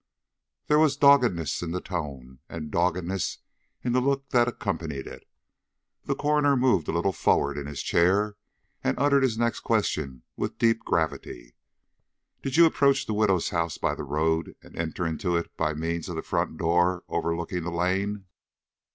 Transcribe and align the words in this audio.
There 0.65 0.79
was 0.79 0.97
doggedness 0.97 1.61
in 1.61 1.69
the 1.73 1.79
tone, 1.79 2.39
and 2.49 2.71
doggedness 2.71 3.37
in 3.83 3.93
the 3.93 4.01
look 4.01 4.29
that 4.29 4.47
accompanied 4.47 5.05
it. 5.05 5.29
The 6.05 6.15
coroner 6.15 6.55
moved 6.57 6.87
a 6.87 6.91
little 6.91 7.13
forward 7.13 7.55
in 7.55 7.67
his 7.67 7.83
chair 7.83 8.35
and 8.83 8.97
uttered 8.97 9.21
his 9.21 9.37
next 9.37 9.59
question 9.59 10.23
with 10.35 10.57
deep 10.57 10.79
gravity. 10.83 11.53
"Did 12.41 12.57
you 12.57 12.65
approach 12.65 13.05
the 13.05 13.13
widow's 13.13 13.49
house 13.49 13.77
by 13.77 13.93
the 13.93 14.03
road 14.03 14.55
and 14.63 14.75
enter 14.75 15.05
into 15.05 15.37
it 15.37 15.55
by 15.55 15.75
means 15.75 16.09
of 16.09 16.15
the 16.15 16.23
front 16.23 16.57
door 16.57 17.03
overlooking 17.07 17.61
the 17.61 17.69
lane?" 17.71 18.25